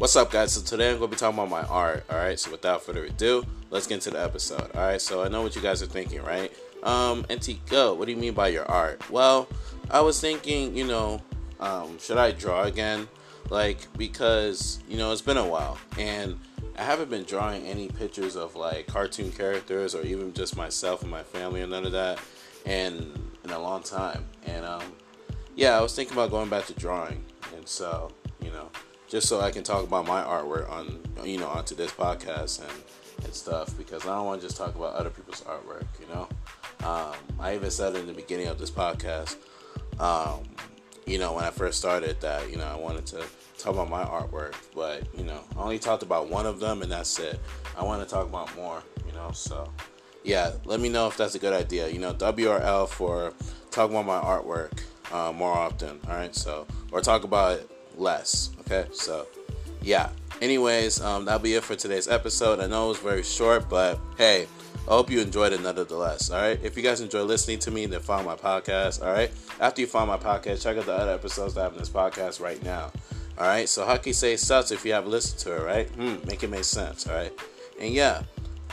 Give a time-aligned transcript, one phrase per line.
[0.00, 0.54] What's up, guys?
[0.54, 2.06] So today I'm going to be talking about my art.
[2.08, 2.40] All right.
[2.40, 4.74] So without further ado, let's get into the episode.
[4.74, 4.98] All right.
[4.98, 6.50] So I know what you guys are thinking, right?
[6.82, 9.10] Um, NT Go, what do you mean by your art?
[9.10, 9.46] Well,
[9.90, 11.20] I was thinking, you know,
[11.60, 13.08] um, should I draw again?
[13.50, 16.38] Like because you know it's been a while and
[16.78, 21.10] I haven't been drawing any pictures of like cartoon characters or even just myself and
[21.10, 22.18] my family or none of that,
[22.64, 24.24] and in a long time.
[24.46, 24.94] And um,
[25.56, 27.22] yeah, I was thinking about going back to drawing,
[27.54, 28.70] and so you know,
[29.10, 32.82] just so I can talk about my artwork on you know onto this podcast and
[33.24, 35.84] and stuff because I don't want to just talk about other people's artwork.
[36.00, 36.28] You know,
[36.88, 39.36] um, I even said in the beginning of this podcast,
[39.98, 40.48] um,
[41.06, 43.24] you know, when I first started that you know I wanted to
[43.58, 46.90] talk about my artwork, but you know, I only talked about one of them and
[46.90, 47.38] that's it.
[47.76, 48.82] I want to talk about more.
[49.06, 49.70] You know, so
[50.22, 51.88] yeah, let me know if that's a good idea.
[51.88, 53.34] You know, WRL for
[53.72, 54.82] talking about my artwork
[55.12, 56.00] uh, more often.
[56.06, 58.50] All right, so or talk about it less.
[58.60, 59.26] Okay, so
[59.82, 60.10] yeah.
[60.40, 62.60] Anyways, um, that'll be it for today's episode.
[62.60, 64.46] I know it was very short, but hey,
[64.88, 66.30] I hope you enjoyed it nonetheless.
[66.30, 66.58] All right.
[66.62, 69.04] If you guys enjoy listening to me, then follow my podcast.
[69.04, 69.30] All right.
[69.60, 71.90] After you follow my podcast, check out the other episodes that I have in this
[71.90, 72.90] podcast right now.
[73.38, 73.68] All right.
[73.68, 75.64] So you say sucks if you haven't listened to it?
[75.64, 75.88] Right.
[75.90, 76.16] Hmm.
[76.26, 77.06] Make it make sense.
[77.06, 77.32] All right.
[77.78, 78.22] And yeah,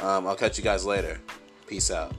[0.01, 1.19] um, I'll catch you guys later.
[1.67, 2.13] Peace out.